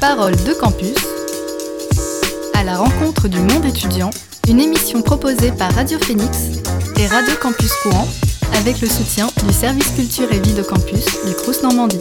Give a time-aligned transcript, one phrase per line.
[0.00, 0.94] Parole de campus,
[2.54, 4.08] à la rencontre du monde étudiant,
[4.48, 6.38] une émission proposée par Radio Phoenix
[6.98, 8.08] et Radio Campus Courant
[8.54, 12.00] avec le soutien du service culture et vie de campus du Crous Normandie.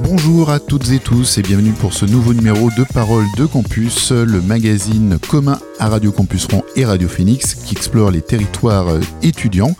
[0.00, 4.12] Bonjour à toutes et tous et bienvenue pour ce nouveau numéro de Parole de Campus,
[4.12, 9.74] le magazine commun à Radio Campus Rouen et Radio Phoenix qui explore les territoires étudiants.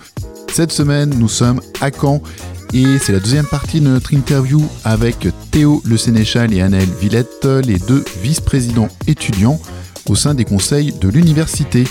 [0.51, 2.23] Cette semaine, nous sommes à Caen
[2.75, 7.45] et c'est la deuxième partie de notre interview avec Théo Le Sénéchal et Annelle Villette,
[7.45, 9.61] les deux vice-présidents étudiants
[10.09, 11.85] au sein des conseils de l'université.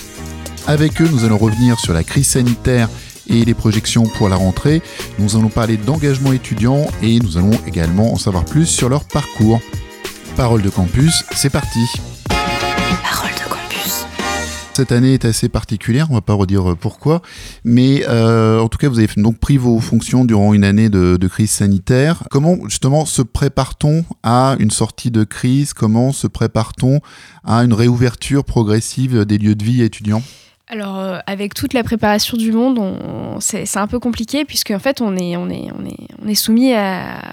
[0.67, 2.89] Avec eux, nous allons revenir sur la crise sanitaire
[3.27, 4.81] et les projections pour la rentrée.
[5.19, 9.61] Nous allons parler d'engagement étudiant et nous allons également en savoir plus sur leur parcours.
[10.35, 11.79] Parole de campus, c'est parti
[14.81, 17.21] cette année est assez particulière, on va pas redire euh, pourquoi,
[17.63, 21.17] mais euh, en tout cas vous avez donc pris vos fonctions durant une année de,
[21.17, 22.23] de crise sanitaire.
[22.31, 25.73] Comment justement se prépare-t-on à une sortie de crise?
[25.73, 26.99] Comment se prépare-t-on
[27.43, 30.23] à une réouverture progressive des lieux de vie étudiants?
[30.71, 32.79] Alors, euh, avec toute la préparation du monde,
[33.41, 35.35] c'est un peu compliqué puisque en fait, on est,
[36.33, 36.73] soumis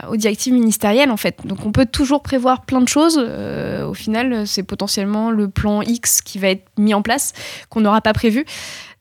[0.08, 1.47] aux directives ministérielles en fait.
[1.47, 3.16] Donc, on peut toujours prévoir plein de choses.
[3.16, 7.33] Euh, au final, c'est potentiellement le plan X qui va être mis en place
[7.69, 8.44] qu'on n'aura pas prévu.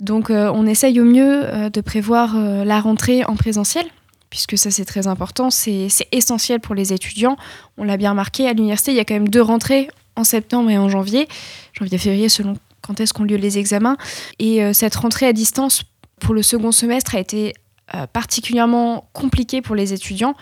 [0.01, 3.87] Donc, euh, on essaye au mieux de prévoir la rentrée en présentiel
[4.29, 7.37] puisque ça c'est très important, c'est essentiel pour les étudiants.
[7.77, 10.69] On l'a bien remarqué, à l'université, il y a quand même deux rentrées en septembre
[10.69, 11.27] et en janvier,
[11.73, 12.55] janvier-février selon
[12.87, 13.97] quand est-ce qu'ont lieu les examens.
[14.39, 15.83] Et euh, cette rentrée à distance
[16.19, 17.53] pour le second semestre a été
[17.95, 20.35] euh, particulièrement compliquée pour les étudiants.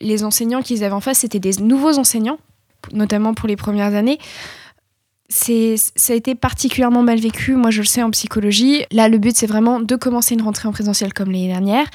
[0.00, 2.38] Les enseignants qu'ils avaient en face, c'était des nouveaux enseignants,
[2.92, 4.18] notamment pour les premières années.
[5.28, 8.84] C'est, ça a été particulièrement mal vécu, moi je le sais en psychologie.
[8.92, 11.86] Là, le but, c'est vraiment de commencer une rentrée en présentiel comme l'année dernière,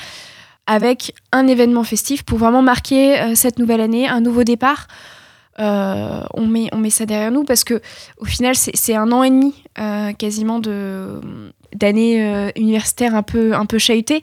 [0.67, 4.87] avec un événement festif pour vraiment marquer euh, cette nouvelle année, un nouveau départ.
[5.59, 7.81] Euh, on, met, on met ça derrière nous parce que
[8.17, 13.65] au final c'est un an et demi euh, quasiment d'années euh, universitaires un peu, un
[13.65, 14.21] peu chahutées.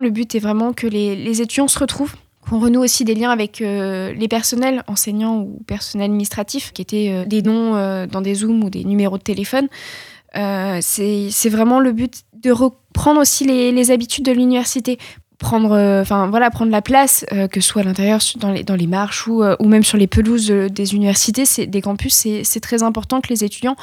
[0.00, 3.60] Le but est vraiment que les, étudiants se retrouvent, qu'on renoue aussi des liens avec
[3.60, 8.84] les personnels enseignants ou personnels administratifs qui étaient des noms dans des Zooms ou des
[8.84, 9.68] numéros de téléphone.
[10.34, 14.98] c'est vraiment le but de reprendre aussi les, les habitudes de l'université
[15.38, 18.64] prendre euh, enfin voilà prendre la place euh, que ce soit à l'intérieur dans les,
[18.64, 22.60] dans les marches ou, euh, ou même sur les pelouses des universités des campus c'est
[22.60, 23.76] très important que les étudiants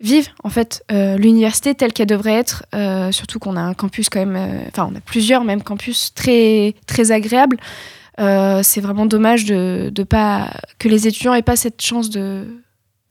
[0.00, 2.64] vivent en fait l'université telle qu'elle devrait être
[3.12, 7.12] surtout qu'on a un campus quand même enfin on a plusieurs même campus très très
[7.12, 7.58] agréables.
[8.18, 12.46] C'est vraiment dommage de, de pas que les étudiants aient pas cette chance de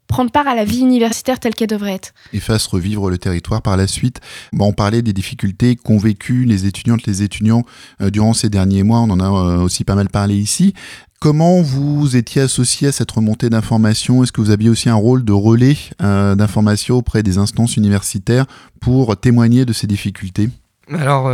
[0.10, 2.14] prendre part à la vie universitaire telle qu'elle devrait être.
[2.34, 4.20] Et fasse revivre le territoire par la suite.
[4.52, 7.64] Bon, on parlait des difficultés qu'ont vécues les étudiantes, les étudiants
[8.02, 10.74] euh, durant ces derniers mois, on en a euh, aussi pas mal parlé ici.
[11.22, 14.24] Comment vous étiez associé à cette remontée d'informations?
[14.24, 18.46] Est-ce que vous aviez aussi un rôle de relais euh, d'informations auprès des instances universitaires
[18.80, 20.50] pour témoigner de ces difficultés?
[20.92, 21.30] Alors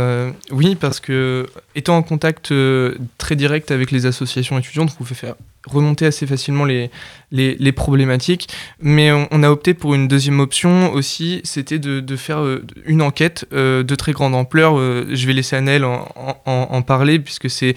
[0.50, 2.52] oui, parce que étant en contact
[3.16, 5.34] très direct avec les associations étudiantes, vous pouvez faire
[5.66, 6.90] remonter assez facilement les,
[7.30, 8.48] les, problématiques.
[8.80, 13.02] Mais on, a opté pour une deuxième option aussi, c'était de, de, faire euh, une
[13.02, 14.78] enquête euh, de très grande ampleur.
[14.78, 16.08] Euh, je vais laisser Annelle en,
[16.46, 17.74] en, parler, puisque c'est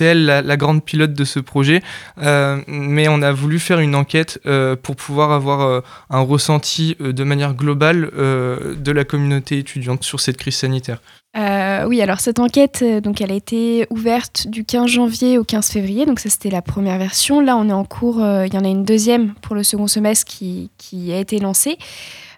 [0.00, 1.82] elle la, la, grande pilote de ce projet.
[2.16, 4.40] mais on a voulu faire une enquête
[4.82, 10.56] pour pouvoir avoir un ressenti de manière globale de la communauté étudiante sur cette crise
[10.56, 11.00] sanitaire.
[11.38, 15.44] Euh, oui, alors cette enquête, euh, donc elle a été ouverte du 15 janvier au
[15.44, 17.40] 15 février, donc ça c'était la première version.
[17.40, 19.86] Là, on est en cours, euh, il y en a une deuxième pour le second
[19.86, 20.70] semestre qui,
[21.12, 21.78] a été lancée.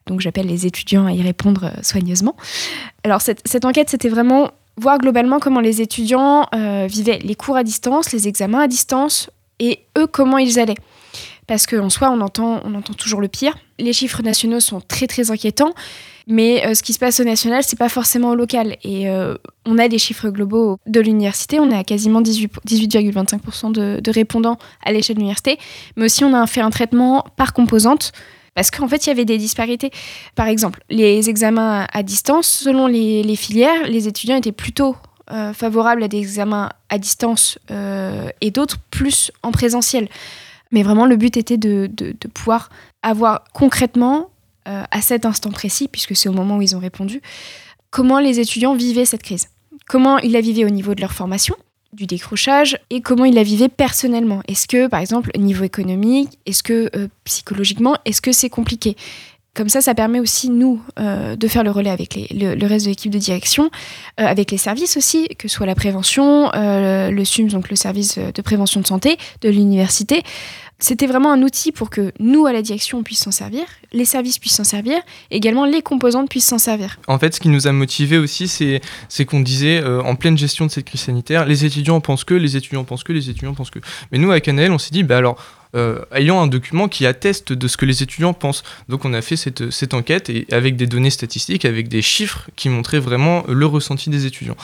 [0.07, 2.37] Donc j'appelle les étudiants à y répondre soigneusement.
[3.05, 6.47] Alors cette enquête, c'était vraiment voir globalement comment les étudiants
[6.89, 9.31] vivaient les cours à distance, les examens à distance,
[9.61, 10.77] et eux, comment ils allaient.
[11.51, 12.61] Parce qu'en soi, on entend,
[12.97, 13.59] toujours le pire.
[13.81, 15.75] Les chiffres nationaux sont très très inquiétants.
[16.29, 18.77] Mais euh, ce qui se passe au national, c'est pas forcément au local.
[18.85, 19.35] Et euh,
[19.67, 21.59] on a des chiffres globaux de l'université.
[21.59, 25.59] On est à quasiment 18,25% de, de, répondants à l'échelle de l'université.
[25.97, 28.13] Mais aussi, on a fait un traitement par composante.
[28.55, 29.91] Parce qu'en fait, il y avait des disparités.
[30.37, 34.95] Par exemple, les examens à distance, selon les, filières, les étudiants étaient plutôt
[35.33, 37.59] euh, favorables à des examens à distance
[38.41, 40.09] et d'autres plus en présentiel.
[40.71, 42.71] Mais vraiment, le but était de, de, pouvoir
[43.03, 44.31] avoir concrètement
[44.69, 47.21] euh, à cet instant précis, puisque c'est au moment où ils ont répondu,
[47.91, 49.49] comment les étudiants vivaient cette crise.
[49.89, 51.57] Comment ils la vivaient au niveau de leur formation,
[51.93, 54.43] du décrochage, et comment ils la vivaient personnellement.
[54.47, 58.97] Est-ce que, par exemple, niveau économique, est-ce que euh, psychologiquement, est-ce que c'est compliqué?
[59.55, 62.91] Comme ça, ça permet aussi, nous, euh, de faire le relais avec le, reste de
[62.91, 63.65] l'équipe de direction,
[64.21, 67.75] euh, avec les services aussi, que ce soit la prévention, euh, le SUMS, donc le
[67.75, 70.23] service de prévention de santé de l'université.
[70.81, 73.63] C'était vraiment un outil pour que nous, à la direction, on puisse s'en servir,
[73.93, 74.99] les services puissent s'en servir,
[75.31, 76.99] également les composantes puissent s'en servir.
[77.07, 80.71] En fait, ce qui nous a motivés aussi, c'est qu'on disait, en pleine gestion de
[80.71, 83.81] cette crise sanitaire, les étudiants pensent que, les étudiants pensent que, les étudiants pensent que.
[84.11, 85.39] Mais nous, à Canel, on s'est dit, bah alors,
[85.77, 88.65] euh, ayant un document qui atteste de ce que les étudiants pensent.
[88.89, 92.69] Donc on a fait cette, enquête et avec des données statistiques, avec des chiffres qui
[92.69, 94.57] montraient vraiment le ressenti des étudiants.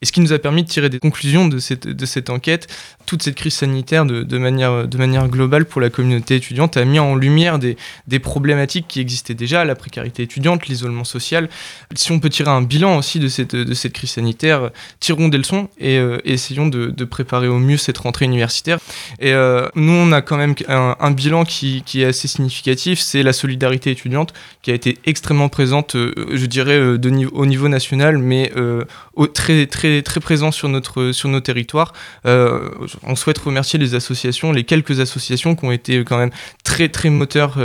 [0.00, 2.66] Et ce qui nous a permis de tirer des conclusions de cette, enquête,
[3.04, 7.58] toute cette crise sanitaire de manière globale pour la communauté étudiante a mis en lumière
[7.58, 7.76] des,
[8.18, 11.48] problématiques qui existaient déjà, la précarité étudiante, l'isolement social.
[11.94, 14.70] Si on peut tirer un bilan aussi de cette, crise sanitaire,
[15.00, 18.78] tirons des leçons et, euh, essayons de, préparer au mieux cette rentrée universitaire.
[19.20, 23.32] Et euh, nous, on a quand même un, bilan qui, est assez significatif, c'est la
[23.32, 24.32] solidarité étudiante
[24.62, 28.52] qui a été extrêmement présente, euh, je dirais, au niveau national, mais
[29.18, 31.92] euh, très, très, très présent sur, notre, sur nos territoires.
[32.24, 36.30] on souhaite remercier les associations, les quelques associations qui ont été quand même
[36.62, 37.58] très, très moteurs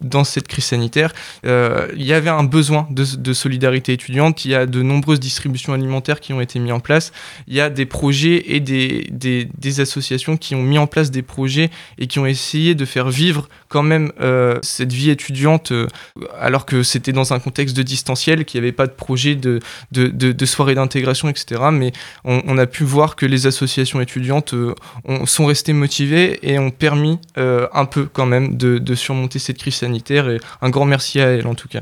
[0.00, 1.12] dans cette crise sanitaire.
[1.44, 6.20] il y avait un besoin de, solidarité étudiante, il y a de nombreuses distributions alimentaires
[6.20, 7.12] qui ont été mises en place,
[7.46, 11.22] il y a des projets et des, des, associations qui ont mis en place des
[11.22, 15.86] projets et qui ont essayer de faire vivre quand même euh, cette vie étudiante euh,
[16.38, 19.60] alors que c'était dans un contexte de distanciel, qu'il n'y avait pas de projet de,
[19.92, 20.74] de, de, soirée
[21.28, 21.62] etc.
[21.72, 21.92] Mais
[22.24, 24.74] on, a pu voir que les associations étudiantes euh,
[25.24, 29.76] sont restées motivées et ont permis un peu quand même de, de surmonter cette crise
[29.76, 30.28] sanitaire.
[30.28, 31.80] Et un grand merci à elles en tout cas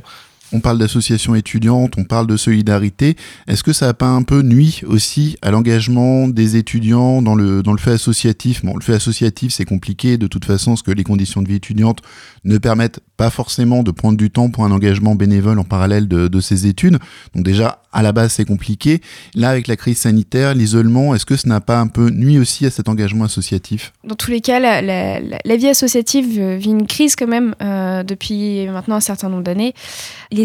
[0.54, 3.16] on parle d'associations étudiantes, on parle de solidarité.
[3.48, 7.62] Est-ce que ça n'a pas un peu nuit aussi à l'engagement des étudiants dans le,
[7.62, 8.64] dans le fait associatif?
[8.64, 11.56] Bon, le fait associatif, c'est compliqué de toute façon, parce que les conditions de vie
[11.56, 12.02] étudiante
[12.44, 16.28] ne permettent pas forcément de prendre du temps pour un engagement bénévole en parallèle de,
[16.28, 16.98] de ces études.
[17.34, 19.00] Donc déjà, à la base, c'est compliqué.
[19.34, 22.66] Là, avec la crise sanitaire, l'isolement, est-ce que ça n'a pas un peu nuit aussi
[22.66, 23.92] à cet engagement associatif?
[24.02, 28.96] Dans tous les cas, la, vie associative vit une crise quand même euh, depuis maintenant
[28.96, 29.74] un certain nombre d'années.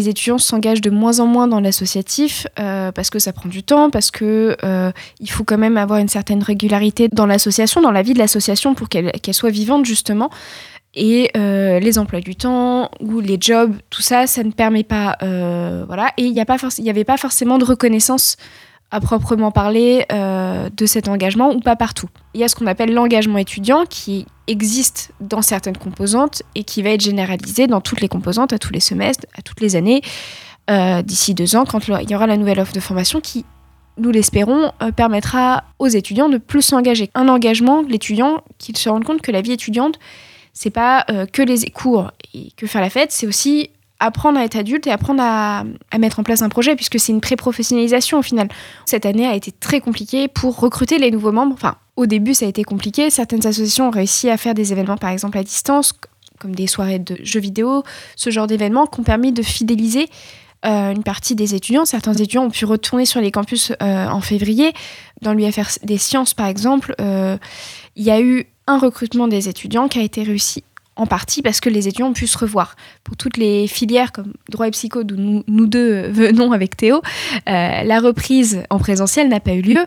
[0.08, 3.90] Étudiants s'engagent de moins en moins dans l'associatif euh, parce que ça prend du temps,
[3.90, 8.02] parce que euh, il faut quand même avoir une certaine régularité dans l'association, dans la
[8.02, 10.30] vie de l'association pour qu'elle soit vivante justement.
[10.94, 15.16] Et euh, les emplois du temps ou les jobs, tout ça, ça ne permet pas.
[15.20, 16.12] Voilà.
[16.16, 18.36] Et il n'y avait pas forcément de reconnaissance
[18.90, 22.08] à proprement parler euh, de cet engagement ou pas partout.
[22.34, 26.82] Il y a ce qu'on appelle l'engagement étudiant qui existe dans certaines composantes et qui
[26.82, 30.02] va être généralisé dans toutes les composantes, à tous les semestres, à toutes les années,
[31.04, 33.44] d'ici deux ans, quand il y aura la nouvelle offre de formation qui,
[33.98, 37.10] nous l'espérons, permettra aux étudiants de plus s'engager.
[37.14, 39.98] Un engagement, l'étudiant, qu'il se rende compte que la vie étudiante,
[40.52, 43.70] c'est pas euh, que les cours et que faire la fête, c'est aussi
[44.00, 45.64] apprendre à être adulte et apprendre à,
[45.98, 48.48] mettre en place un projet, puisque c'est une pré-professionnalisation au final.
[48.86, 51.52] Cette année a été très compliquée pour recruter les nouveaux membres.
[51.54, 53.10] Enfin, au début, ça a été compliqué.
[53.10, 55.92] Certaines associations ont réussi à faire des événements, par exemple, à distance,
[56.38, 57.84] comme des soirées de jeux vidéo,
[58.16, 60.08] ce genre d'événements qui ont permis de fidéliser
[60.64, 61.84] euh, une partie des étudiants.
[61.84, 64.72] Certains étudiants ont pu retourner sur les campus euh, en février.
[65.20, 69.98] Dans l'UFR des sciences, par exemple, il y a eu un recrutement des étudiants qui
[69.98, 70.64] a été réussi
[71.00, 72.76] en partie parce que les étudiants ont pu se revoir.
[73.04, 77.00] Pour toutes les filières comme droit et psycho, d'où nous, deux venons avec Théo,
[77.48, 79.86] euh, la reprise en présentiel n'a pas eu lieu.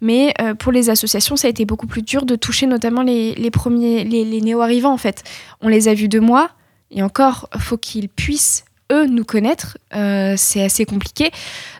[0.00, 3.50] Mais euh, pour les associations, ça a été beaucoup plus dur de toucher notamment les,
[3.52, 5.22] premiers, les, néo-arrivants en fait.
[5.60, 6.50] On les a vus deux mois
[6.90, 9.78] et encore, faut qu'ils puissent eux nous connaître.
[9.94, 11.30] Euh, c'est assez compliqué.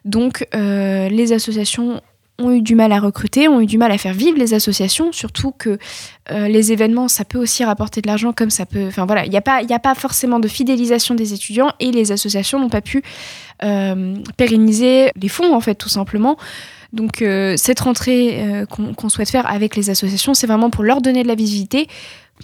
[0.04, 2.00] Donc les associations
[2.40, 5.10] ont eu du mal à recruter, ont eu du mal à faire vivre les associations,
[5.10, 5.78] surtout que
[6.30, 8.86] euh, les événements, ça peut aussi rapporter de l'argent comme ça peut...
[8.86, 12.12] Enfin voilà, il n'y a, pas, a pas forcément de fidélisation des étudiants et les
[12.12, 13.02] associations n'ont pas pu
[13.64, 16.36] euh, pérenniser les fonds, en fait, tout simplement.
[16.92, 21.24] Donc euh, cette rentrée qu'on souhaite faire avec les associations, c'est vraiment pour leur donner
[21.24, 21.88] de la visibilité,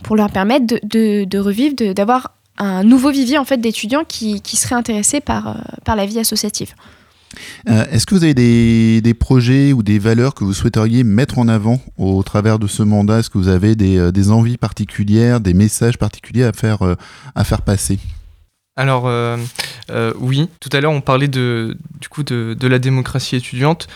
[0.03, 5.21] pour leur permettre de, revivre, d'avoir un nouveau vivier en fait d'étudiants qui, seraient intéressés
[5.21, 6.75] par la vie associative.
[7.69, 11.49] Euh, est-ce que vous avez des, projets ou des valeurs que vous souhaiteriez mettre en
[11.49, 13.21] avant au travers de ce mandat?
[13.21, 16.95] Est-ce que vous avez des, euh, envies particulières, des messages particuliers à faire, euh,
[17.64, 17.99] passer?
[18.76, 19.05] Alors
[20.19, 21.76] oui, tout à l'heure on parlait du
[22.11, 23.87] coup de, la démocratie étudiante.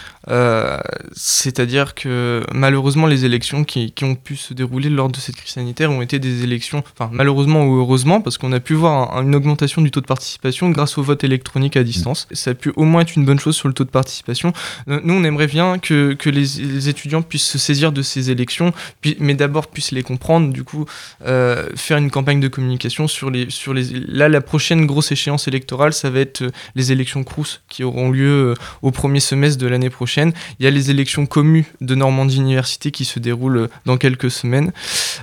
[1.12, 5.52] C'est-à-dire que malheureusement, les élections qui, qui, ont pu se dérouler lors de cette crise
[5.52, 9.34] sanitaire ont été des élections, enfin malheureusement ou heureusement, parce qu'on a pu voir une
[9.34, 12.28] augmentation du taux de participation grâce au vote électronique à distance.
[12.32, 14.52] Ça a pu au moins être une bonne chose sur le taux de participation.
[14.86, 19.16] Nous, on aimerait bien que, que les, étudiants puissent se saisir de ces élections, puis,
[19.20, 20.84] mais d'abord puissent les comprendre, du coup,
[21.26, 23.84] euh, faire une campagne de communication sur les, sur les...
[24.08, 28.10] Là, la prochaine grosse échéance électorale, ça va être euh, les élections Crous qui auront
[28.10, 30.17] lieu euh, au premier semestre de l'année prochaine.
[30.58, 34.72] Il y a les élections communes de Normandie Université qui se déroulent dans quelques semaines.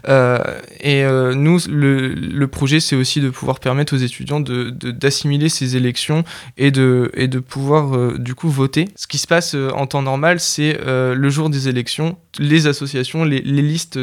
[0.08, 1.04] et
[1.36, 6.24] nous, le, projet, c'est aussi de pouvoir permettre aux étudiants d'assimiler de, ces élections
[6.58, 8.88] et de, et de pouvoir du coup voter.
[8.96, 13.42] Ce qui se passe en temps normal, c'est le jour des élections, les associations, les,
[13.42, 14.00] listes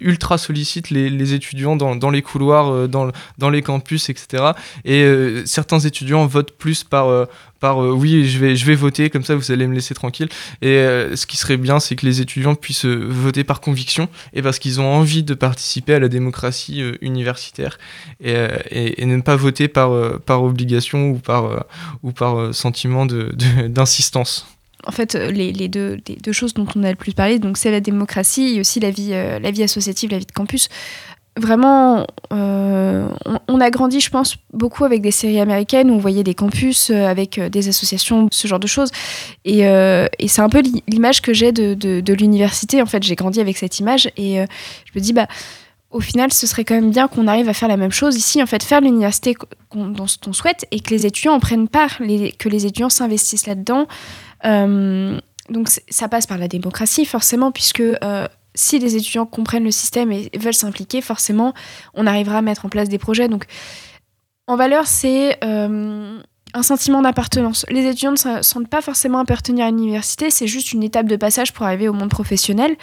[0.00, 4.52] ultra sollicitent les, étudiants dans, dans, les couloirs, dans, dans les campus, etc.
[4.84, 5.04] Et
[5.44, 7.28] certains étudiants votent plus par,
[7.62, 10.28] par euh, oui, je vais, je vais voter, comme ça vous allez me laisser tranquille.
[10.62, 14.08] Et euh, ce qui serait bien, c'est que les étudiants puissent euh, voter par conviction
[14.34, 17.78] et parce qu'ils ont envie de participer à la démocratie universitaire
[18.20, 21.66] et, et, ne pas voter par, par obligation ou par,
[22.02, 23.06] ou par sentiment
[23.68, 24.46] d'insistance.
[24.82, 27.38] De, en fait, les, les, deux, les, deux, choses dont on a le plus parlé,
[27.54, 30.68] c'est la démocratie et aussi la vie, la vie associative, la vie de campus
[31.36, 33.08] vraiment, euh,
[33.48, 36.90] on, a grandi, je pense, beaucoup avec des séries américaines où on voyait des campus
[36.90, 38.90] euh, avec euh, des associations, ce genre de choses.
[39.44, 39.60] Et,
[40.28, 42.82] c'est un peu l'image que j'ai de, l'université.
[42.82, 45.26] En fait, j'ai grandi avec cette image et je me dis, bah,
[45.90, 48.42] au final, ce serait quand même bien qu'on arrive à faire la même chose ici,
[48.42, 49.36] en fait, faire l'université
[49.74, 53.86] dont on souhaite et que les étudiants en prennent part, que les étudiants s'investissent là-dedans.
[54.44, 57.82] donc, ça passe par la démocratie, forcément, puisque
[58.54, 61.54] si les étudiants comprennent le système et veulent s'impliquer, forcément,
[61.94, 63.28] on arrivera à mettre en place des projets.
[63.28, 63.46] Donc,
[64.46, 66.20] en valeur, c'est euh,
[66.54, 67.64] un sentiment d'appartenance.
[67.70, 71.52] Les étudiants ne sentent pas forcément appartenir à l'université, c'est juste une étape de passage
[71.52, 72.76] pour arriver au monde professionnel.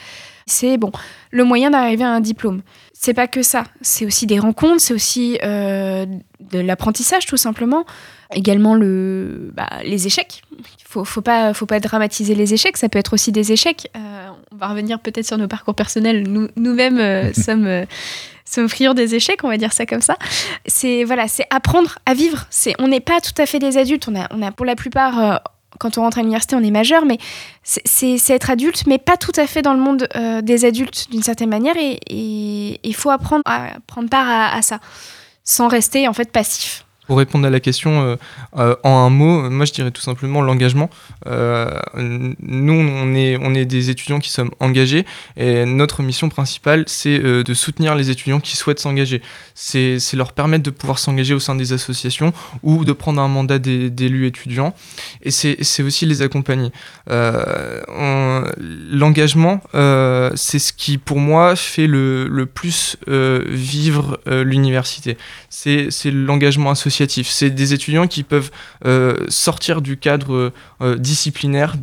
[0.46, 0.92] C'est bon,
[1.32, 2.62] le moyen d'arriver à un diplôme.
[3.01, 6.06] C'est pas que ça, c'est aussi des rencontres, c'est aussi euh,
[6.41, 7.86] de l'apprentissage tout simplement.
[8.34, 10.41] Également le, bah, les échecs.
[10.86, 12.75] Faut, faut pas, faut pas dramatiser les échecs.
[12.75, 13.89] Ça peut être aussi des échecs.
[13.96, 16.27] Euh, on va revenir peut-être sur nos parcours personnels.
[16.27, 17.86] Nous, nous-mêmes euh, sommes,
[18.44, 20.18] sommes friands des échecs, on va dire ça comme ça.
[20.65, 22.48] C'est voilà, c'est apprendre à vivre.
[22.50, 24.10] C'est, on n'est pas tout à fait des adultes.
[24.10, 25.41] On a, on a pour la plupart
[25.78, 27.18] quand on rentre à l'université, on est majeur, mais
[27.64, 30.08] c'est être adulte, mais pas tout à fait dans le monde
[30.42, 31.76] des adultes d'une certaine manière.
[31.78, 34.80] Et il faut apprendre à prendre part à, à, ça,
[35.44, 36.86] sans rester en fait passif.
[37.10, 38.16] Pour répondre à la question euh,
[38.56, 40.92] euh, en un mot, moi je dirais tout simplement l'engagement.
[41.25, 43.16] Euh, nous, on
[43.56, 48.39] est, des étudiants qui sommes engagés et notre mission principale, c'est de soutenir les étudiants
[48.39, 49.24] qui souhaitent s'engager.
[49.56, 53.58] C'est leur permettre de pouvoir s'engager au sein des associations ou de prendre un mandat
[53.58, 54.75] d'élu étudiant.
[55.24, 56.72] Et c'est aussi les accompagner.
[58.92, 59.62] L'engagement,
[60.36, 65.18] c'est ce qui, pour moi, fait le, le plus vivre l'université.
[65.50, 66.70] C'est l'engagement
[67.08, 68.51] c'est des étudiants qui peuvent
[68.86, 70.51] euh, sortir du cadre
[70.82, 71.75] euh, disciplinaire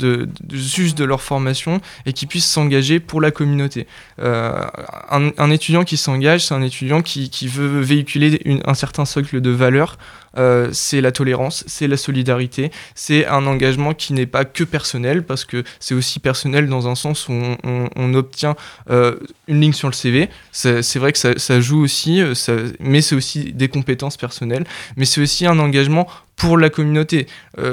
[0.53, 3.87] juste de leur formation et qui puissent s'engager pour la communauté.
[4.21, 4.65] Euh,
[5.11, 9.99] un, étudiant qui s'engage, c'est un étudiant qui, veut véhiculer un certain socle de valeurs
[10.37, 15.23] euh, c'est la tolérance, c'est la solidarité, c'est un engagement qui n'est pas que personnel,
[15.25, 17.33] parce que c'est aussi personnel dans un sens où
[17.65, 18.57] on, obtient
[18.91, 19.17] euh,
[19.49, 20.31] une ligne sur le CV.
[20.53, 22.35] C'est vrai que ça, joue aussi, euh,
[22.81, 24.65] mais c'est aussi des compétences personnelles,
[24.97, 26.07] mais c'est aussi un engagement
[26.37, 27.27] pour la communauté.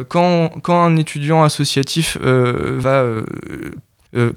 [0.07, 3.05] quand, quand, un étudiant associatif va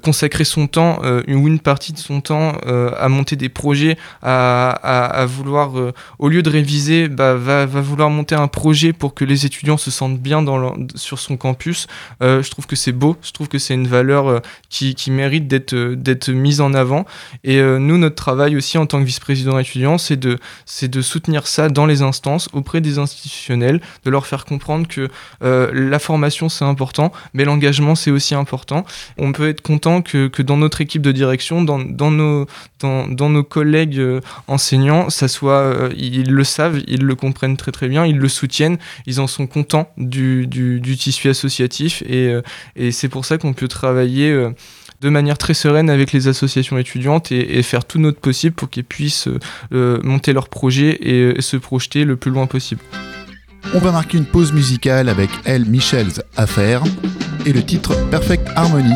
[0.01, 3.97] consacrer son temps euh, ou une partie de son temps euh, à monter des projets,
[4.21, 5.71] à, à, vouloir,
[6.19, 9.77] au lieu de réviser, bah, va, va, vouloir monter un projet pour que les étudiants
[9.77, 11.87] se sentent bien dans sur son campus.
[12.21, 15.75] je trouve que c'est beau, je trouve que c'est une valeur qui, qui, mérite d'être
[15.75, 17.05] d'être mise en avant.
[17.43, 20.39] Et nous, notre travail aussi en tant que vice-président étudiant, c'est de,
[20.81, 25.09] de soutenir ça dans les instances, auprès des institutionnels, de leur faire comprendre que
[25.41, 28.85] la formation c'est important, mais l'engagement c'est aussi important.
[29.17, 32.45] On peut être content que, que, dans notre équipe de direction, dans, dans, nos,
[32.79, 37.57] dans, dans nos collègues euh, enseignants, ça soit, euh, ils le savent, ils le comprennent
[37.57, 42.29] très très bien, ils le soutiennent, ils en sont contents du, du, tissu associatif et,
[42.29, 42.41] euh,
[42.77, 44.33] et c'est pour ça qu'on peut travailler
[45.01, 48.85] de manière très sereine avec les associations étudiantes et, faire tout notre possible pour qu'ils
[48.85, 49.27] puissent
[49.71, 52.81] monter leurs projets et, et, se projeter le plus loin possible.
[53.73, 56.83] On va marquer une pause musicale avec Elle Michel's Affaire
[57.45, 58.95] et le titre Perfect Harmony.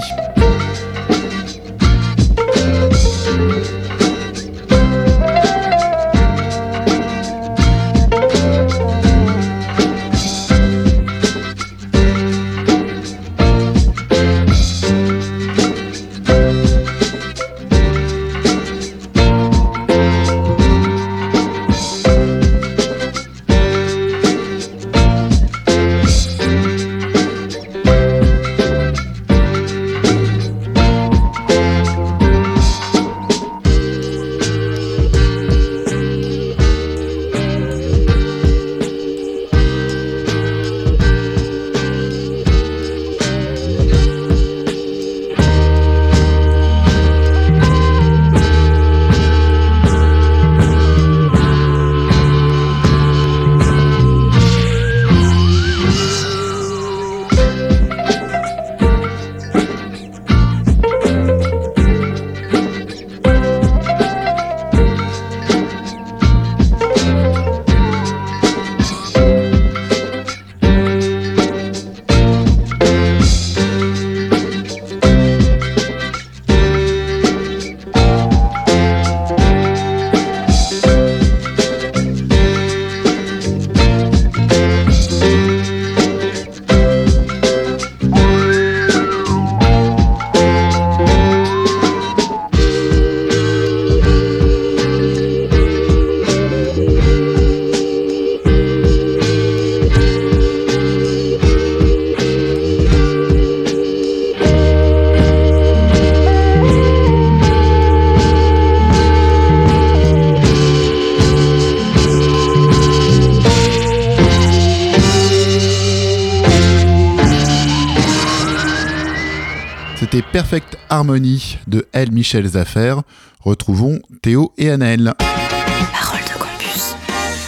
[120.92, 122.12] Harmony de L.
[122.12, 122.96] Michel Zaffer,
[123.40, 125.14] retrouvons Théo et Annelle.
[125.18, 126.96] Parole de campus.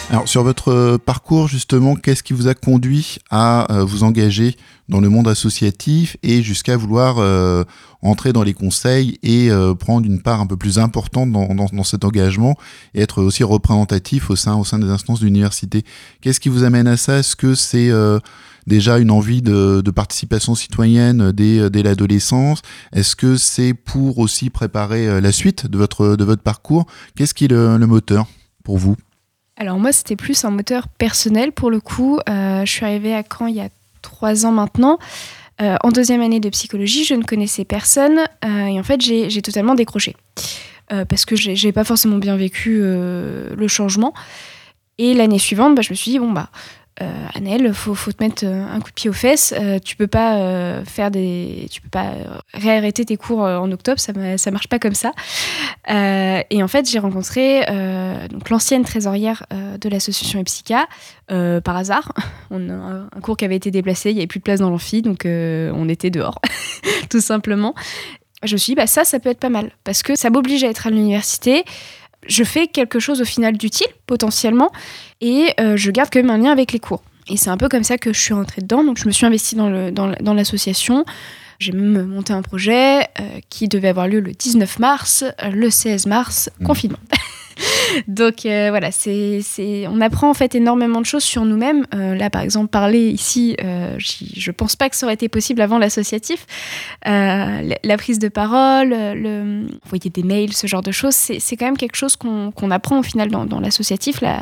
[0.10, 4.56] Alors sur votre parcours justement, qu'est-ce qui vous a conduit à euh, vous engager
[4.88, 7.66] dans le monde associatif et jusqu'à vouloir euh,
[8.02, 11.66] entrer dans les conseils et euh, prendre une part un peu plus importante dans, dans,
[11.66, 12.56] dans, cet engagement
[12.94, 15.84] et être aussi représentatif au sein, au sein des instances de l'université
[16.22, 17.20] Qu'est-ce qui vous amène à ça?
[17.20, 17.92] Est-ce que c'est
[18.68, 22.62] déjà une envie de, participation citoyenne dès, dès l'adolescence
[22.94, 26.86] Est-ce que c'est pour aussi préparer la suite de votre, parcours?
[27.16, 28.28] Qu'est-ce qui est le, moteur
[28.64, 28.96] pour vous?
[29.58, 32.20] Alors moi, c'était plus un moteur personnel pour le coup.
[32.28, 33.70] Euh, je suis arrivée à Caen il y a
[34.02, 34.98] trois ans maintenant.
[35.62, 39.42] Euh, en deuxième année de psychologie, je ne connaissais personne euh, et en fait, j'ai
[39.42, 40.16] totalement décroché.
[40.92, 44.14] Euh, parce que j'ai pas forcément bien vécu euh, le changement.
[44.98, 46.50] Et l'année suivante, bah, je me suis dit, bon, bah,
[47.02, 49.54] euh, Annelle, faut, faut te mettre euh, un coup de pied aux fesses.
[49.58, 52.12] Euh, tu peux pas euh, faire des, tu peux pas
[52.54, 55.12] réarrêter tes cours en octobre, ça, ça marche pas comme ça.
[55.88, 57.62] Et en fait, j'ai rencontré
[58.30, 60.88] donc l'ancienne trésorière de l'association Epsica
[61.28, 62.12] par hasard.
[62.52, 64.60] On a un, un, cours qui avait été déplacé, il y avait plus de place
[64.60, 66.40] dans l'amphi, donc on était dehors,
[67.10, 67.74] tout simplement.
[68.44, 70.64] Je me suis dit, bah ça, ça peut être pas mal parce que ça m'oblige
[70.64, 71.64] à être à l'université
[72.28, 74.72] je fais quelque chose au final d'utile, potentiellement,
[75.22, 77.04] et euh, je garde quand même un lien avec les cours.
[77.30, 78.84] Et c'est un peu comme ça que je suis rentrée dedans.
[78.84, 81.06] Donc je me suis investie dans, le, dans, dans l'association.
[81.60, 86.08] J'ai même monté un projet euh, qui devait avoir lieu le 19 mars, le 16
[86.08, 86.66] mars, mmh.
[86.66, 87.00] confinement.
[88.08, 89.42] Donc euh, voilà, c'est,
[89.88, 91.86] on apprend en fait énormément de choses sur nous-mêmes.
[91.94, 95.62] Euh, là, par exemple, parler ici, euh, je pense pas que ça aurait été possible
[95.62, 96.46] avant l'associatif.
[97.08, 101.66] Euh, la, prise de parole, le, envoyer des mails, ce genre de choses, c'est, quand
[101.66, 104.22] même quelque chose qu'on, apprend au final dans, l'associatif.
[104.22, 104.40] La,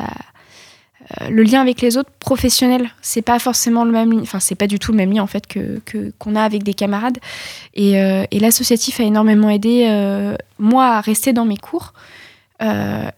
[1.28, 4.78] le lien avec les autres professionnels, c'est pas forcément le même, enfin c'est pas du
[4.78, 5.80] tout le même lien en fait que,
[6.18, 7.18] qu'on a avec des camarades.
[7.74, 7.94] Et,
[8.40, 9.86] l'associatif a énormément aidé
[10.58, 11.92] moi à rester dans mes cours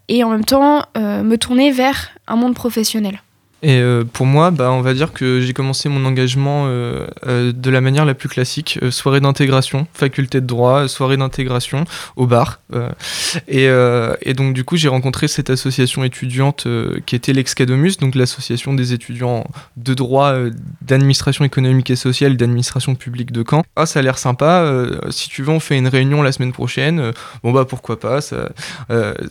[0.08, 3.20] et en même temps euh, me tourner vers un monde professionnel.
[3.64, 7.50] Et euh, pour moi, bah, on va dire que j'ai commencé mon engagement euh, euh,
[7.50, 12.60] de la manière la plus classique, soirée d'intégration, faculté de droit, soirée d'intégration au bar.
[13.48, 13.66] Et,
[14.34, 16.66] donc du coup, j'ai rencontré cette association étudiante
[17.06, 19.46] qui était l'Excadomus, donc l'association des étudiants
[19.78, 20.34] de droit,
[20.82, 23.62] d'administration économique et sociale, d'administration publique de Caen.
[23.76, 24.70] Ah, ça a l'air sympa.
[25.08, 27.12] si tu veux, on fait une réunion la semaine prochaine.
[27.42, 28.20] bon bah pourquoi pas.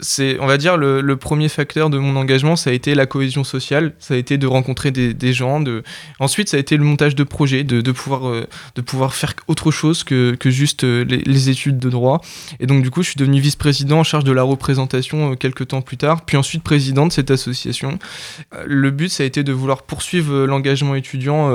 [0.02, 3.06] C'est, on va dire, le, le, premier facteur de mon engagement, ça a été la
[3.06, 3.94] cohésion sociale.
[4.24, 5.60] Été de rencontrer des, gens.
[5.60, 5.84] De...
[6.20, 9.70] Ensuite, ça a été le montage de projets, de, pouvoir, euh, de pouvoir faire autre
[9.70, 12.22] chose que, que juste euh, les, études de droit.
[12.62, 15.68] Et donc, du coup, je suis devenu vice-président en charge de la représentation euh, quelques
[15.68, 18.00] temps plus tard, puis ensuite président de cette association.
[18.66, 21.52] Le but, ça a été de vouloir poursuivre l'engagement étudiant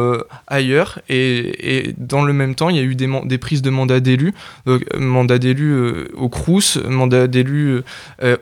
[0.47, 0.99] ailleurs.
[1.09, 4.35] Et, dans le même temps, il y a eu des, prises de mandat d'élus,
[4.97, 5.75] mandat d'élu
[6.15, 7.81] au CRUS, mandat d'élu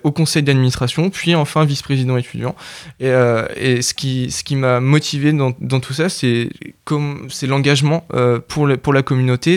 [0.03, 2.57] au conseil d'administration, puis enfin vice-président étudiant.
[3.01, 6.49] Et ce qui ce qui m'a motivé dans, tout ça, c'est
[7.43, 9.57] l'engagement euh, pour, la communauté,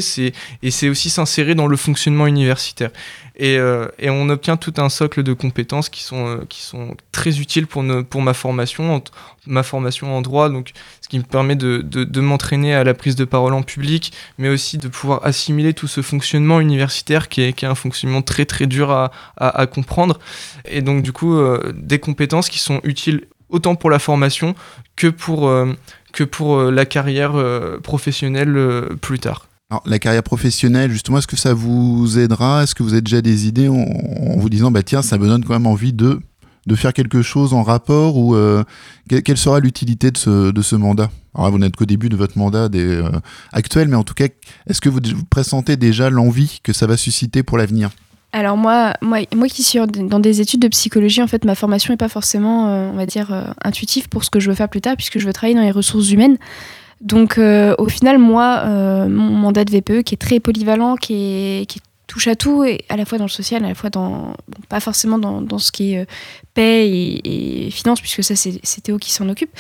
[0.64, 2.92] et c'est aussi s'insérer dans le fonctionnement universitaire.
[3.36, 6.62] Et, euh, et, on obtient tout un socle de compétences qui sont, euh, qui
[7.14, 9.02] très utiles pour, ma formation,
[9.48, 13.26] ma formation en droit, donc ce qui me permet de, m'entraîner à la prise de
[13.26, 17.66] parole en public, mais aussi de pouvoir assimiler tout ce fonctionnement universitaire qui est, qui
[17.66, 20.20] un fonctionnement très très dur à, comprendre.
[20.66, 21.40] Et donc du coup,
[21.74, 24.56] des compétences qui sont utiles autant pour la formation
[24.96, 25.74] que pour, euh,
[26.14, 28.56] que pour euh, la carrière euh, professionnelle
[29.02, 29.48] plus tard.
[29.72, 32.64] Alors, la carrière professionnelle, justement, est-ce que ça vous aidera?
[32.64, 33.86] Est-ce que vous avez déjà des idées en,
[34.38, 36.20] vous disant, bah tiens, ça me donne quand même envie de,
[36.66, 38.36] de faire quelque chose en rapport ou
[39.08, 41.12] quelle sera l'utilité de ce, de ce mandat?
[41.36, 42.68] Alors vous n'êtes qu'au début de votre mandat
[43.54, 44.26] actuel, mais en tout cas,
[44.66, 47.92] est-ce que vous, vous pressentez déjà l'envie que ça va susciter pour l'avenir?
[48.32, 51.94] Alors moi, moi, moi qui suis dans des études de psychologie, en fait, ma formation
[51.94, 54.70] n'est pas forcément, euh, on va dire, euh, intuitive pour ce que je veux faire
[54.70, 56.38] plus tard, puisque je veux travailler dans les ressources humaines.
[57.02, 58.66] Donc, euh, au final, moi,
[59.08, 62.84] mon mandat de VPE, qui est très polyvalent, qui, est, qui touche à tout, et
[62.90, 64.34] à la fois dans le social, à la fois dans,
[64.68, 66.06] pas forcément dans, ce qui est euh,
[66.56, 69.52] paix et, et finance, puisque ça, c'est Théo qui s'en occupe.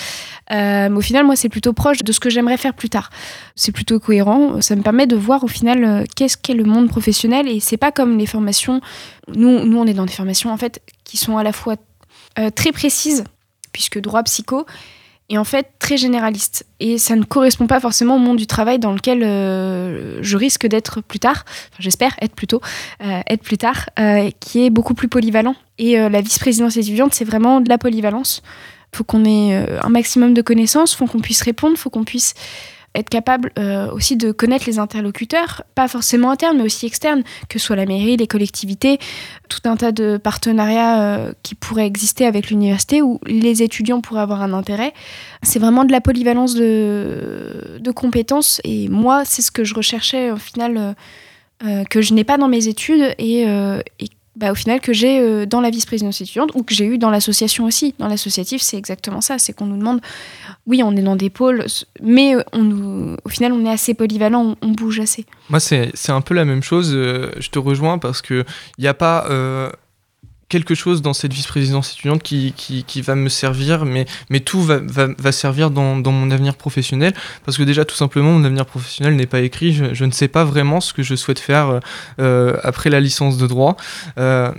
[0.51, 3.11] Euh, mais au final, moi, c'est plutôt proche de ce que j'aimerais faire plus tard.
[3.55, 4.61] C'est plutôt cohérent.
[4.61, 7.77] Ça me permet de voir au final euh, qu'est-ce qu'est le monde professionnel, et c'est
[7.77, 8.81] pas comme les formations.
[9.27, 11.75] Nous, nous, on est dans des formations, en fait, qui sont à la fois
[12.39, 13.23] euh, très précises,
[13.71, 14.65] puisque droit, psycho,
[15.29, 16.65] et en fait très généraliste.
[16.79, 20.67] Et ça ne correspond pas forcément au monde du travail dans lequel euh, je risque
[20.67, 22.61] d'être plus tard, enfin, j'espère être plutôt,
[23.03, 25.55] euh, être plus tard, euh, qui est beaucoup plus polyvalent.
[25.77, 28.41] Et euh, la vice-présidence étudiante, c'est vraiment de la polyvalence.
[28.91, 32.33] Il faut qu'on ait un maximum de connaissances, faut qu'on puisse répondre, faut qu'on puisse
[32.95, 37.59] être capable euh, aussi de connaître les interlocuteurs, pas forcément internes, mais aussi externes, que
[37.59, 38.99] ce soit la mairie, les collectivités,
[39.47, 44.21] tout un tas de partenariats euh, qui pourraient exister avec l'université où les étudiants pourraient
[44.21, 44.93] avoir un intérêt.
[45.43, 50.37] C'est vraiment de la polyvalence de, compétences et moi, c'est ce que je recherchais au
[50.37, 50.95] final,
[51.65, 55.19] euh, que je n'ai pas dans mes études et, et bah, au final que j'ai
[55.19, 57.93] euh, dans la vice-présidence étudiante ou que j'ai eu dans l'association aussi.
[57.99, 59.37] Dans l'associatif, c'est exactement ça.
[59.37, 59.99] C'est qu'on nous demande,
[60.65, 61.65] oui, on est dans des pôles,
[62.01, 65.25] mais euh, on nous, au final, on est assez polyvalent, on, bouge assez.
[65.49, 66.93] Moi, c'est un peu la même chose.
[66.93, 68.45] Euh, je te rejoins parce qu'il
[68.77, 69.27] n'y a pas
[70.49, 74.79] quelque chose dans cette vice-présidence étudiante qui, qui, va me servir, mais, mais tout va,
[74.79, 77.13] va, va servir dans, dans, mon avenir professionnel,
[77.45, 80.27] parce que déjà, tout simplement, mon avenir professionnel n'est pas écrit, je, je, ne sais
[80.27, 81.79] pas vraiment ce que je souhaite faire
[82.19, 83.77] euh, après la licence de droit.
[84.17, 84.51] Euh,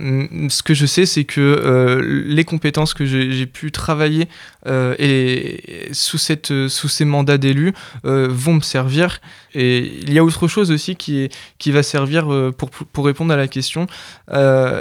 [0.49, 4.27] ce que je sais, c'est que euh, les compétences que j'ai pu travailler
[4.67, 7.73] euh, et, sous, cette, sous ces mandats d'élu
[8.05, 9.19] euh, vont me servir.
[9.53, 13.33] Et il y a autre chose aussi qui, qui va servir euh, pour, pour répondre
[13.33, 13.87] à la question,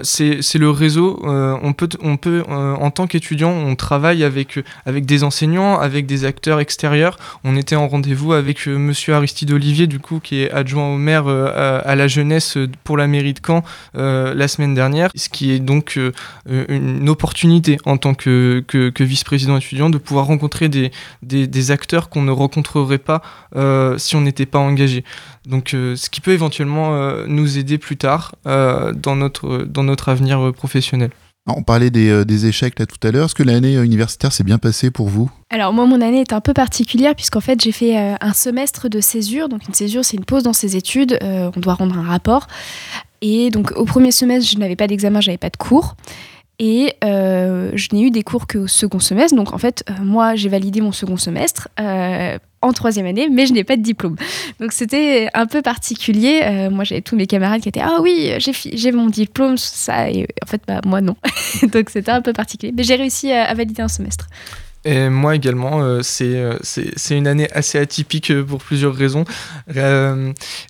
[0.03, 1.89] c'est le réseau euh, on peut,
[2.49, 7.19] euh, en tant qu'étudiant, on travaille avec, avec des enseignants, avec des acteurs extérieurs.
[7.45, 11.29] On était en rendez-vous avec euh, Monsieur Aristide Olivier, du qui est adjoint au maire
[11.29, 13.63] à, la jeunesse pour la mairie de Caen
[13.95, 15.99] la semaine dernière, ce qui est donc
[16.47, 18.65] une opportunité en tant que,
[18.99, 20.91] vice-président étudiant de pouvoir rencontrer des,
[21.23, 23.23] des, acteurs qu'on ne rencontrerait pas
[23.99, 25.05] si on n'était pas engagé.
[25.47, 26.93] Donc, ce qui peut éventuellement
[27.27, 30.90] nous aider plus tard dans notre avenir professionnel.
[31.47, 33.27] On parlait euh, des, échecs là tout à l'heure.
[33.27, 35.31] Est-ce que l'année euh, universitaire s'est bien passée pour vous?
[35.51, 38.89] Alors moi, mon année est un peu particulière puisqu'en fait j'ai fait euh, un semestre
[38.89, 39.49] de césure.
[39.49, 41.19] Donc une césure, c'est une pause dans ses études.
[41.23, 42.47] on doit rendre un rapport.
[43.23, 45.97] Et donc au premier semestre, je n'avais pas d'examen, j'avais pas de cours.
[46.61, 49.35] Et je n'ai eu des cours qu'au second semestre.
[49.35, 51.69] Donc en fait, moi, j'ai validé mon second semestre
[52.63, 54.17] en troisième année, mais je n'ai pas de diplôme.
[54.61, 56.41] Donc c'était un peu particulier.
[56.45, 60.11] Euh, moi, j'avais tous mes camarades qui étaient Ah oui, j'ai mon diplôme, ça.
[60.11, 61.17] Et en fait, bah, moi, non.
[61.73, 62.73] Donc c'était un peu particulier.
[62.77, 64.27] Mais j'ai réussi à, valider un semestre.
[64.85, 69.25] Et moi également, euh, euh, c'est une année assez atypique pour plusieurs raisons.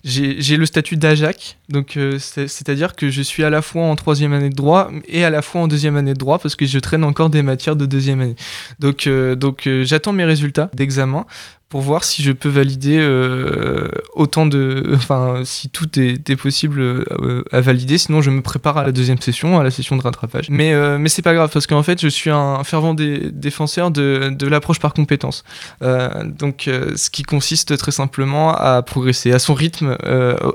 [0.03, 4.49] j'ai le statut d'AJAC, donc c'est-à-dire que je suis à la fois en troisième année
[4.49, 7.03] de droit et à la fois en deuxième année de droit parce que je traîne
[7.03, 8.35] encore des matières de deuxième année.
[8.79, 11.25] Donc, donc j'attends mes résultats d'examen
[11.71, 14.83] pour voir si je peux valider euh, autant de.
[15.01, 17.97] Enfin, si tout est, possible euh, à valider.
[17.97, 20.49] Sinon, je me prépare à la deuxième session, à la session de rattrapage.
[20.49, 24.45] Mais, euh, mais c'est pas grave, parce qu'en fait, je suis un fervent défenseur de,
[24.45, 25.45] l'approche par compétence.
[25.81, 29.97] donc, ce qui consiste très simplement à progresser à son rythme,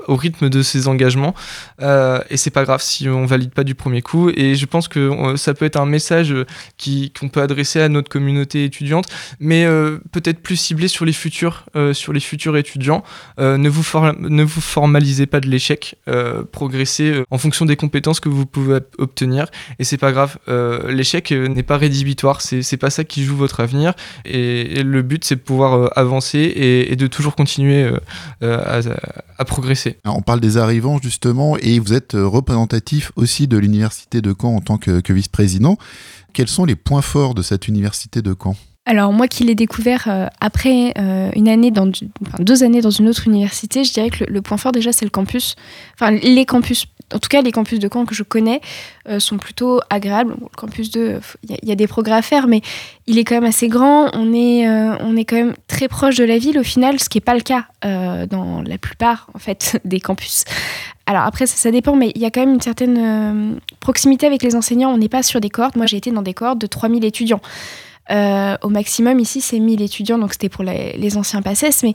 [0.07, 1.33] au rythme de ses engagements.
[1.81, 4.29] et c'est pas grave si on valide pas du premier coup.
[4.29, 6.33] Et je pense que ça peut être un message
[7.19, 9.07] qu'on peut adresser à notre communauté étudiante,
[9.39, 9.65] mais
[10.11, 13.03] peut-être plus ciblé sur les futurs, euh, sur les futurs étudiants.
[13.39, 13.83] Euh, ne, vous
[14.19, 15.95] ne vous formalisez pas de l'échec.
[16.07, 19.47] Euh, progressez en fonction des compétences que vous pouvez obtenir.
[19.79, 20.37] Et c'est pas grave.
[20.87, 22.41] l'échec n'est pas rédhibitoire.
[22.41, 23.93] C'est pas ça qui joue votre avenir.
[24.25, 27.89] Et, le but, c'est de pouvoir avancer et, de toujours continuer
[28.41, 29.97] à, progresser.
[30.05, 34.61] on parle des arrivants justement, et vous êtes représentatif aussi de l'université de Caen en
[34.61, 35.77] tant que, que vice-président.
[36.33, 38.55] Quels sont les points forts de cette université de Caen?
[38.87, 41.91] Alors moi qui l'ai découvert euh, après euh, une année dans
[42.39, 45.11] deux années dans une autre université, je dirais que le, point fort déjà c'est le
[45.11, 45.57] campus.
[45.93, 48.61] Enfin les campus, en tout cas les campus de Caen que je connais
[49.09, 50.35] euh, sont plutôt agréables.
[50.39, 52.61] le campus de, il y, a des progrès à faire, mais
[53.07, 54.09] il est quand même assez grand.
[54.13, 57.17] On est on est quand même très proche de la ville au final, ce qui
[57.17, 60.45] n'est pas le cas dans la plupart en fait des campus.
[61.05, 64.43] Alors après, ça, ça, dépend, mais il y a quand même une certaine proximité avec
[64.43, 64.91] les enseignants.
[64.91, 65.75] On n'est pas sur des cohortes.
[65.75, 67.41] Moi, j'ai été dans des cohortes de 3000 étudiants.
[68.11, 71.93] Euh, au maximum, ici, c'est 1000 étudiants, donc c'était pour les, anciens PACES, mais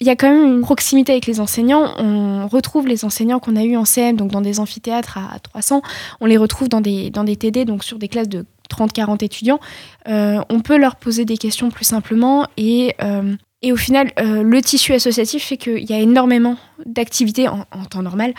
[0.00, 1.94] il y a quand même une proximité avec les enseignants.
[1.98, 5.82] On retrouve les enseignants qu'on a eus en CM, donc dans des amphithéâtres à 300.
[6.20, 9.60] On les retrouve dans des, dans des TD, donc sur des classes de 30-40 étudiants.
[10.08, 14.60] Euh, on peut leur poser des questions plus simplement et, euh, et au final, le
[14.60, 18.34] tissu associatif fait qu'il y a énormément d'activités en, temps normal.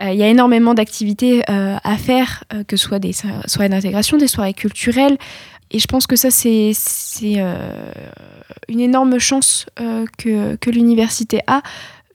[0.00, 4.54] il y a énormément d'activités à faire, que ce soit des soirées d'intégration, des soirées
[4.54, 5.18] culturelles,
[5.70, 6.72] et je pense que ça, c'est
[7.36, 7.92] euh,
[8.68, 11.62] une énorme chance euh, que, l'université a.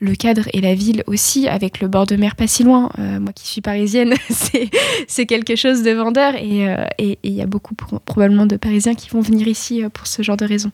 [0.02, 2.91] Le cadre et la ville aussi, avec le bord de mer pas si loin.
[3.00, 4.13] Euh, moi qui suis parisienne,
[5.08, 9.22] c'est quelque chose de vendeur et il y a beaucoup probablement de Parisiens qui vont
[9.22, 10.72] venir ici pour ce genre de raisons.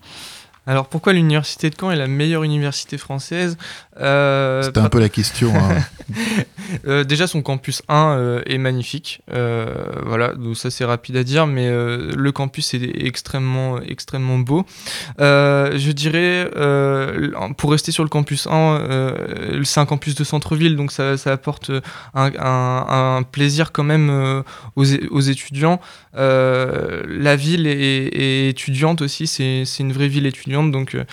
[0.68, 3.58] Alors pourquoi l'université de Caen est la meilleure université française
[4.00, 5.54] euh, C'était un peu la question.
[5.56, 5.78] Hein.
[6.88, 9.22] Euh, déjà son campus 1 euh, est magnifique.
[9.28, 14.66] voilà, donc ça c'est rapide à dire, mais le campus est extrêmement, extrêmement beau.
[15.20, 16.50] je dirais,
[17.58, 19.14] pour rester sur le campus 1,
[19.64, 21.72] c'est un campus de centre-ville, donc ça, apporte
[22.14, 24.44] un, plaisir quand même
[24.78, 25.82] aux, aux, étudiants.
[26.14, 31.04] la ville est, est étudiante aussi, c'est une vraie ville étudiante donc, euh,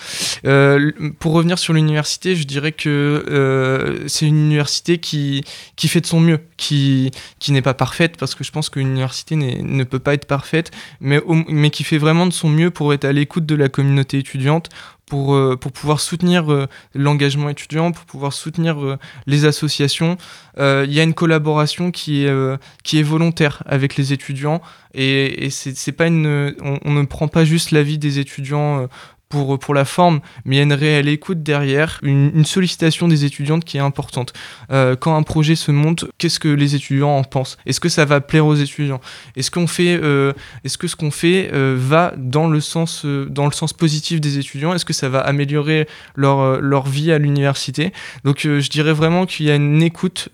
[0.45, 5.43] euh, pour revenir sur l'université, je dirais que euh, c'est une université qui,
[5.75, 8.87] qui fait de son mieux, qui, qui n'est pas parfaite, parce que je pense qu'une
[8.87, 12.93] université ne peut pas être parfaite, mais, mais qui fait vraiment de son mieux pour
[12.93, 14.69] être à l'écoute de la communauté étudiante,
[15.05, 20.17] pour, pour, pouvoir soutenir l'engagement étudiant, pour pouvoir soutenir les associations.
[20.59, 24.61] Il y a une collaboration qui est, qui est volontaire avec les étudiants
[24.93, 25.49] et,
[25.97, 28.87] pas une, on, ne prend pas juste l'avis des étudiants
[29.29, 33.25] pour, pour la forme, mais il y a une réelle écoute derrière, une, sollicitation des
[33.25, 34.33] étudiantes qui est importante.
[34.71, 37.57] Euh, quand un projet se monte, qu'est-ce que les étudiants en pensent?
[37.67, 38.99] Est-ce que ça va plaire aux étudiants?
[39.35, 43.51] Est-ce qu'on euh, est-ce que ce qu'on fait euh, va dans le sens, dans le
[43.51, 44.73] sens positif des étudiants?
[44.73, 47.93] Est-ce que ça va améliorer leur, leur vie à l'université?
[48.23, 50.29] Donc, je dirais vraiment qu'il y a une écoute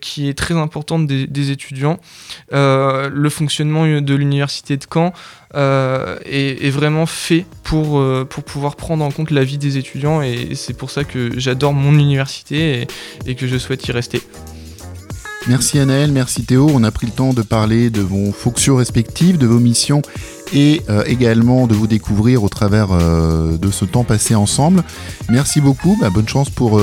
[0.00, 2.00] qui est très importante des, étudiants.
[2.50, 5.12] le fonctionnement de l'université de Caen
[5.56, 10.22] euh, est, vraiment fait pour, euh, pour pouvoir prendre en compte la vie des étudiants
[10.22, 12.86] et c'est pour ça que j'adore mon université
[13.26, 14.20] et, que je souhaite y rester.
[15.46, 16.70] Merci Anaël, merci Théo.
[16.72, 20.02] On a pris le temps de parler de vos fonctions respectives, de vos missions
[20.52, 24.82] et euh, également de vous découvrir au travers de ce temps passé ensemble.
[25.30, 26.80] Merci beaucoup, bah, bonne chance pour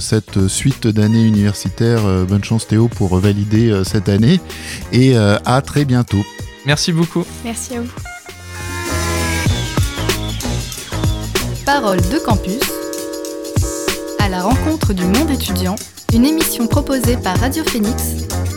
[0.00, 4.40] cette suite d'années universitaires, bonne chance Théo pour valider cette année
[4.92, 6.24] et à très bientôt.
[6.66, 7.24] Merci beaucoup.
[7.44, 8.15] Merci à vous.
[11.66, 12.60] Parole de campus.
[14.20, 15.74] À la rencontre du monde étudiant,
[16.14, 18.04] une émission proposée par Radio Phoenix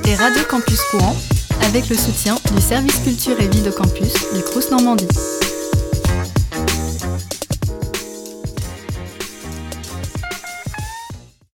[0.07, 1.15] et Radio Campus Courant
[1.63, 5.07] avec le soutien du service culture et vie de campus du Crous Normandie.